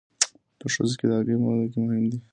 [0.59, 2.19] په ښځو کې د هګۍ په وده کې مهم دی.